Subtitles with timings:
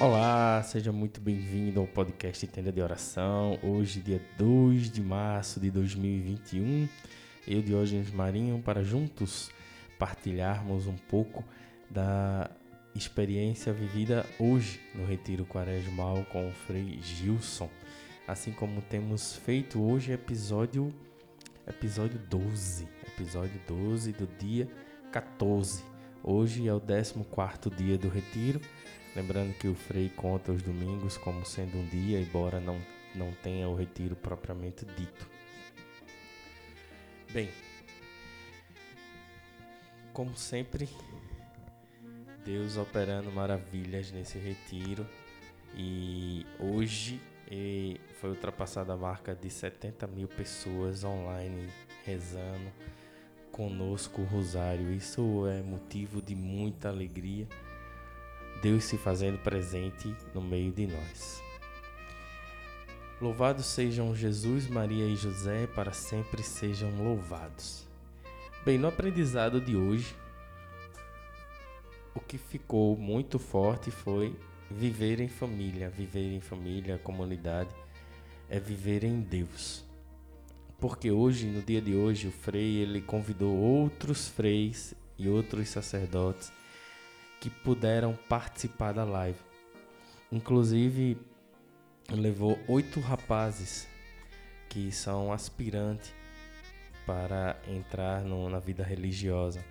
[0.00, 3.58] Olá, seja muito bem-vindo ao podcast Tenda de Oração.
[3.64, 6.88] Hoje, dia 2 de março de 2021,
[7.48, 9.50] eu, Diógenes Marinho, para juntos
[9.98, 11.42] partilharmos um pouco
[11.90, 12.48] da
[12.94, 17.68] experiência vivida hoje no Retiro Quaresmal com o Frei Gilson.
[18.24, 20.94] Assim como temos feito hoje, episódio,
[21.66, 24.68] episódio 12, episódio 12 do dia
[25.10, 25.97] 14.
[26.22, 28.60] Hoje é o 14 dia do Retiro.
[29.14, 32.78] Lembrando que o Frei conta os domingos como sendo um dia, embora não,
[33.14, 35.28] não tenha o retiro propriamente dito.
[37.32, 37.48] Bem,
[40.12, 40.88] como sempre,
[42.44, 45.06] Deus operando maravilhas nesse retiro.
[45.74, 47.20] E hoje
[48.20, 51.68] foi ultrapassada a marca de 70 mil pessoas online
[52.04, 52.72] rezando
[53.58, 54.92] conosco o rosário.
[54.92, 57.48] Isso é motivo de muita alegria
[58.62, 61.42] Deus se fazendo presente no meio de nós.
[63.20, 67.84] Louvados sejam Jesus, Maria e José, para sempre sejam louvados.
[68.64, 70.14] Bem, no aprendizado de hoje,
[72.14, 74.36] o que ficou muito forte foi
[74.70, 77.74] viver em família, viver em família, comunidade,
[78.48, 79.87] é viver em Deus.
[80.78, 86.52] Porque hoje, no dia de hoje, o frei ele convidou outros freis e outros sacerdotes
[87.40, 89.38] que puderam participar da live.
[90.30, 91.18] Inclusive,
[92.10, 93.88] levou oito rapazes
[94.68, 96.12] que são aspirantes
[97.04, 99.64] para entrar no, na vida religiosa.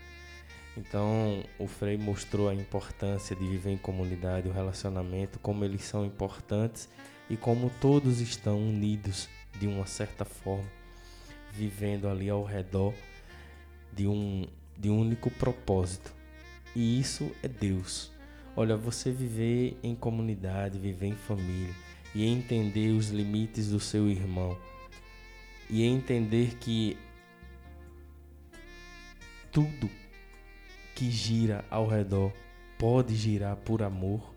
[0.75, 6.05] Então, o Frei mostrou a importância de viver em comunidade, o relacionamento, como eles são
[6.05, 6.89] importantes
[7.29, 9.27] e como todos estão unidos
[9.59, 10.69] de uma certa forma,
[11.51, 12.93] vivendo ali ao redor
[13.93, 14.45] de um,
[14.77, 16.13] de um único propósito,
[16.75, 18.11] e isso é Deus.
[18.55, 21.73] Olha, você viver em comunidade, viver em família
[22.13, 24.57] e entender os limites do seu irmão
[25.69, 26.97] e entender que
[29.51, 29.89] tudo
[30.95, 32.31] que gira ao redor
[32.77, 34.33] pode girar por amor,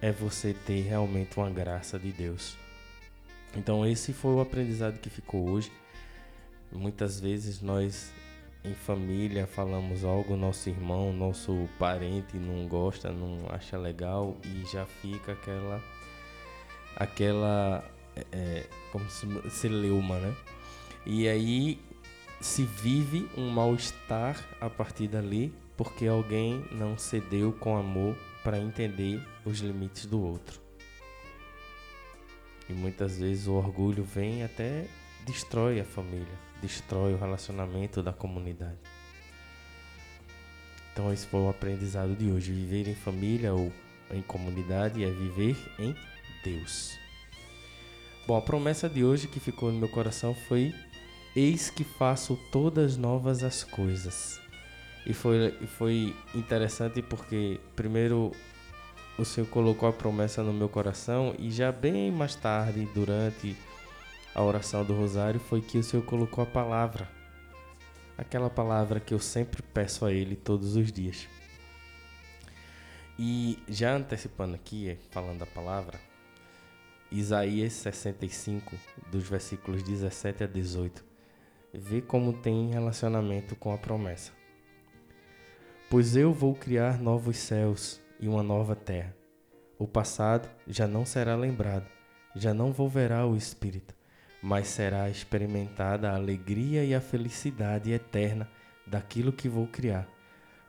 [0.00, 2.56] é você ter realmente uma graça de Deus.
[3.54, 5.70] Então, esse foi o aprendizado que ficou hoje.
[6.72, 8.12] Muitas vezes nós
[8.66, 14.84] em família falamos algo, nosso irmão, nosso parente não gosta, não acha legal e já
[14.84, 15.82] fica aquela
[16.96, 17.84] aquela
[18.16, 20.34] é, é como se celeuma, né?
[21.04, 21.78] E aí
[22.40, 29.22] se vive um mal-estar a partir dali porque alguém não cedeu com amor para entender
[29.44, 30.65] os limites do outro.
[32.68, 34.86] E muitas vezes o orgulho vem até
[35.24, 38.78] destrói a família destrói o relacionamento da comunidade.
[40.92, 42.52] Então esse foi o aprendizado de hoje.
[42.52, 43.72] Viver em família ou
[44.10, 45.94] em comunidade é viver em
[46.42, 46.98] Deus.
[48.26, 50.74] Bom, a promessa de hoje que ficou no meu coração foi:
[51.34, 54.40] Eis que faço todas novas as coisas.
[55.06, 58.32] E foi, foi interessante porque, primeiro,
[59.18, 63.56] o Senhor colocou a promessa no meu coração e já bem mais tarde, durante
[64.34, 67.08] a oração do rosário foi que o Senhor colocou a palavra.
[68.18, 71.26] Aquela palavra que eu sempre peço a Ele todos os dias.
[73.18, 75.98] E já antecipando aqui, falando da palavra,
[77.10, 78.76] Isaías 65,
[79.10, 81.02] dos versículos 17 a 18,
[81.72, 84.32] vê como tem relacionamento com a promessa.
[85.88, 89.14] Pois eu vou criar novos céus e uma nova terra.
[89.78, 91.86] O passado já não será lembrado,
[92.34, 93.96] já não volverá o espírito
[94.42, 98.48] mas será experimentada a alegria e a felicidade eterna
[98.86, 100.08] daquilo que vou criar.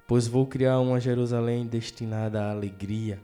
[0.07, 3.21] Pois vou criar uma Jerusalém destinada à alegria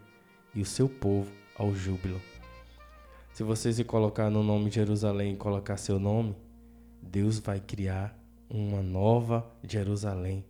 [0.53, 2.22] e o seu povo ao júbilo.
[3.34, 6.35] Se você se colocar no nome Jerusalém e colocar seu nome,
[7.02, 8.16] Deus vai criar
[8.47, 10.46] uma nova Jerusalém,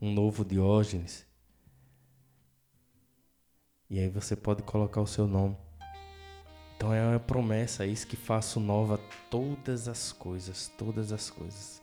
[0.00, 1.26] um novo Diógenes.
[3.90, 5.56] E aí você pode colocar o seu nome.
[6.76, 8.98] Então é uma promessa, é isso que faço nova
[9.28, 11.82] todas as coisas, todas as coisas.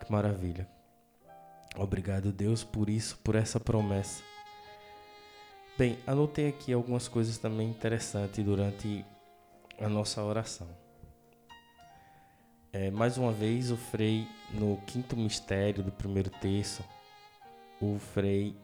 [0.00, 0.66] Que maravilha.
[1.76, 4.22] Obrigado, Deus, por isso, por essa promessa.
[5.76, 9.04] Bem, anotei aqui algumas coisas também interessantes durante
[9.80, 10.68] a nossa oração.
[12.72, 16.82] É, mais uma vez, o Frei, no quinto mistério do primeiro terço,
[17.80, 18.56] o Frei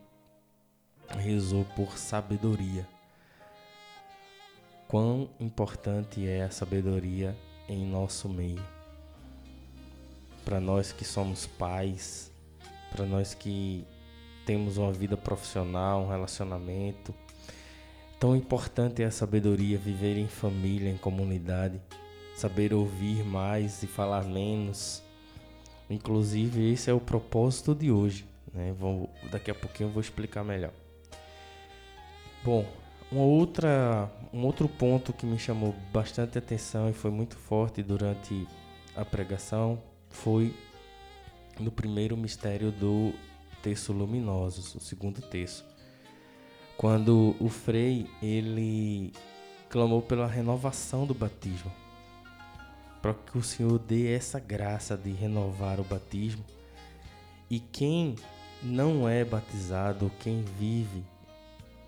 [1.19, 2.87] rezou por sabedoria
[4.89, 7.37] quão importante é a sabedoria
[7.69, 8.63] em nosso meio.
[10.45, 12.31] Para nós que somos pais,
[12.91, 13.87] para nós que
[14.45, 17.15] temos uma vida profissional, um relacionamento,
[18.21, 21.81] Tão importante é a sabedoria, viver em família, em comunidade,
[22.37, 25.03] saber ouvir mais e falar menos.
[25.89, 28.27] Inclusive, esse é o propósito de hoje.
[28.53, 28.75] Né?
[28.79, 30.71] Vou, daqui a pouquinho eu vou explicar melhor.
[32.45, 32.67] Bom,
[33.11, 38.47] uma outra, um outro ponto que me chamou bastante atenção e foi muito forte durante
[38.97, 40.55] a pregação foi
[41.59, 43.13] no primeiro mistério do
[43.63, 45.71] Terço Luminosos, o segundo terço
[46.81, 49.13] quando o Frei ele
[49.69, 51.71] clamou pela renovação do batismo,
[53.03, 56.43] para que o Senhor dê essa graça de renovar o batismo.
[57.51, 58.17] E quem
[58.63, 61.05] não é batizado, quem vive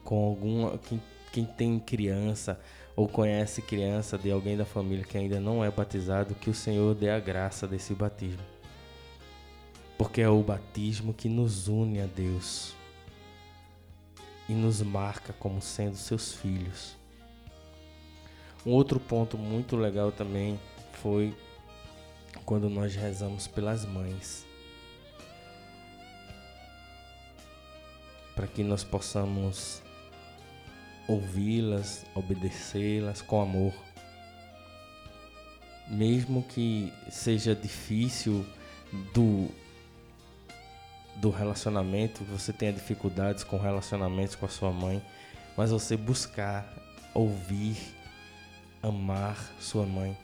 [0.04, 1.02] com alguma, quem,
[1.32, 2.58] quem tem criança
[2.94, 6.94] ou conhece criança de alguém da família que ainda não é batizado, que o Senhor
[6.94, 8.42] dê a graça desse batismo.
[9.96, 12.74] Porque é o batismo que nos une a Deus
[14.48, 16.96] e nos marca como sendo seus filhos.
[18.64, 20.58] Um outro ponto muito legal também
[20.92, 21.34] foi
[22.44, 24.46] quando nós rezamos pelas mães.
[28.34, 29.82] Para que nós possamos
[31.08, 33.72] ouvi-las, obedecê-las com amor.
[35.88, 38.46] Mesmo que seja difícil
[39.14, 39.50] do
[41.16, 45.02] do relacionamento, você tenha dificuldades com relacionamentos com a sua mãe,
[45.56, 46.66] mas você buscar
[47.14, 47.76] ouvir,
[48.82, 50.16] amar sua mãe.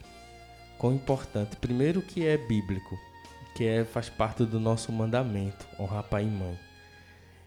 [0.77, 2.97] Quão importante, primeiro que é bíblico,
[3.55, 6.57] que é faz parte do nosso mandamento, honrar pai e mãe.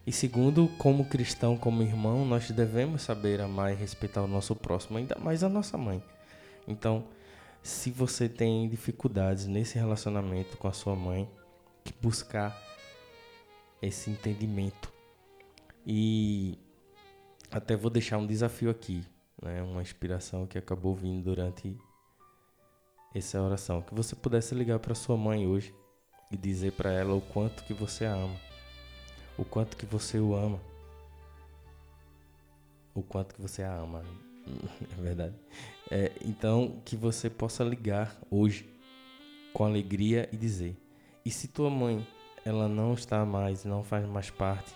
[0.05, 4.97] E segundo, como cristão, como irmão, nós devemos saber amar e respeitar o nosso próximo,
[4.97, 6.03] ainda mais a nossa mãe.
[6.67, 7.05] Então,
[7.61, 11.29] se você tem dificuldades nesse relacionamento com a sua mãe,
[11.83, 12.61] que buscar
[13.81, 14.91] esse entendimento.
[15.85, 16.57] E
[17.51, 19.05] até vou deixar um desafio aqui,
[19.41, 19.61] né?
[19.61, 21.77] uma inspiração que acabou vindo durante
[23.13, 23.81] essa oração.
[23.81, 25.73] Que você pudesse ligar para sua mãe hoje
[26.31, 28.35] e dizer para ela o quanto que você a ama,
[29.37, 30.59] o quanto que você o ama,
[32.93, 34.03] o quanto que você a ama.
[34.81, 35.35] É verdade.
[35.89, 38.69] É, então, que você possa ligar hoje
[39.53, 40.75] com alegria e dizer:
[41.23, 42.05] E se tua mãe
[42.45, 44.75] ela não está mais, não faz mais parte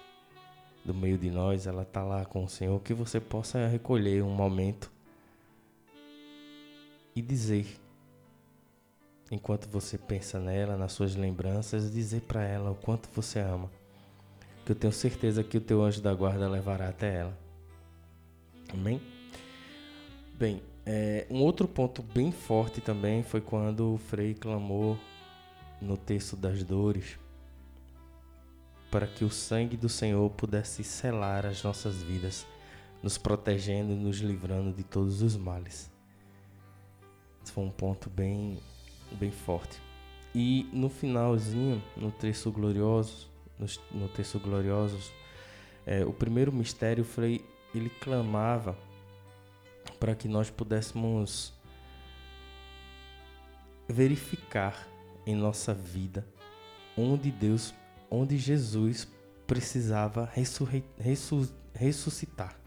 [0.86, 4.34] do meio de nós, ela está lá com o Senhor, que você possa recolher um
[4.34, 4.90] momento
[7.14, 7.68] e dizer,
[9.30, 13.70] enquanto você pensa nela, nas suas lembranças, dizer para ela o quanto você ama.
[14.68, 17.40] Que eu tenho certeza que o teu anjo da guarda levará até ela.
[18.68, 19.02] Amém?
[20.38, 25.00] Bem, é, um outro ponto bem forte também foi quando o Frei clamou
[25.82, 27.18] no texto das dores
[28.92, 32.46] para que o sangue do Senhor pudesse selar as nossas vidas,
[33.02, 35.90] nos protegendo e nos livrando de todos os males.
[37.42, 38.60] Esse foi um ponto bem,
[39.14, 39.82] bem forte.
[40.36, 45.12] E no finalzinho, no texto glorioso, no, no texto gloriosos,
[45.86, 47.44] é, o primeiro mistério foi
[47.74, 48.78] ele clamava
[50.00, 51.54] para que nós pudéssemos
[53.88, 54.88] verificar
[55.26, 56.26] em nossa vida
[56.98, 57.74] onde Deus
[58.10, 59.08] onde Jesus
[59.46, 60.30] precisava
[61.76, 62.58] ressuscitar.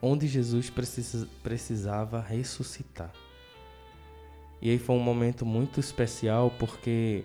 [0.00, 3.12] Onde Jesus precisa, precisava ressuscitar.
[4.60, 7.24] E aí foi um momento muito especial porque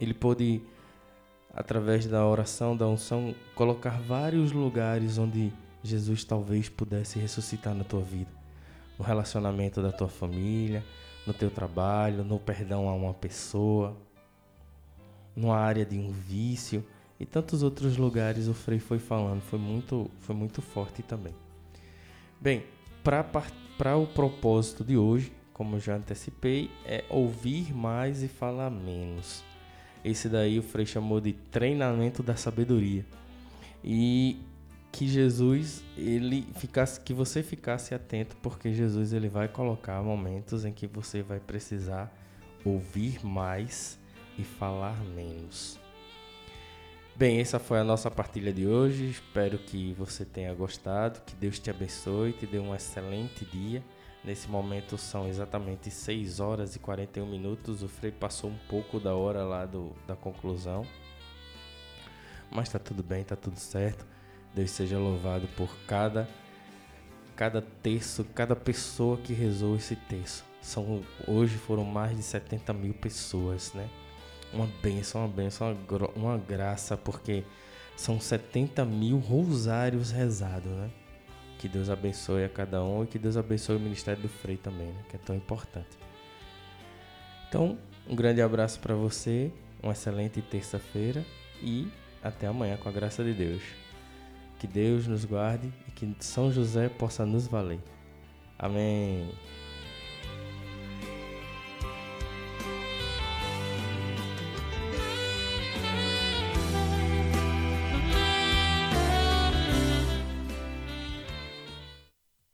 [0.00, 0.62] ele pôde,
[1.56, 5.50] através da oração, da unção, colocar vários lugares onde
[5.82, 8.30] Jesus talvez pudesse ressuscitar na tua vida.
[8.98, 10.84] No relacionamento da tua família,
[11.26, 13.96] no teu trabalho, no perdão a uma pessoa,
[15.34, 16.84] numa área de um vício
[17.18, 21.34] e tantos outros lugares o Frei foi falando, foi muito, foi muito forte também.
[22.38, 22.64] Bem,
[23.02, 29.42] para o propósito de hoje, como já antecipei, é ouvir mais e falar menos.
[30.06, 33.04] Esse daí o Frei chamou de treinamento da sabedoria.
[33.82, 34.38] E
[34.92, 40.72] que Jesus, ele ficasse, que você ficasse atento, porque Jesus ele vai colocar momentos em
[40.72, 42.16] que você vai precisar
[42.64, 43.98] ouvir mais
[44.38, 45.76] e falar menos.
[47.16, 49.10] Bem, essa foi a nossa partilha de hoje.
[49.10, 53.82] Espero que você tenha gostado, que Deus te abençoe, te dê um excelente dia.
[54.26, 57.82] Nesse momento são exatamente 6 horas e 41 minutos.
[57.82, 60.84] O Frei passou um pouco da hora lá do, da conclusão.
[62.50, 64.04] Mas tá tudo bem, tá tudo certo.
[64.52, 66.28] Deus seja louvado por cada
[67.36, 70.44] cada texto, cada pessoa que rezou esse texto.
[70.60, 73.88] São, hoje foram mais de 70 mil pessoas, né?
[74.52, 77.44] uma benção, uma benção, uma, uma graça, porque
[77.96, 80.90] são 70 mil rosários rezados, né?
[81.66, 84.86] Que Deus abençoe a cada um e que Deus abençoe o ministério do Frei também,
[84.86, 85.02] né?
[85.10, 85.98] que é tão importante.
[87.48, 87.76] Então,
[88.08, 89.50] um grande abraço para você,
[89.82, 91.26] uma excelente terça-feira
[91.60, 91.88] e
[92.22, 93.62] até amanhã com a graça de Deus.
[94.60, 97.80] Que Deus nos guarde e que São José possa nos valer.
[98.56, 99.28] Amém.